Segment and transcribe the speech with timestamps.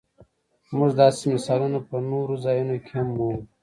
[0.75, 3.41] موږ داسې مثالونه په نورو ځایونو کې هم مومو.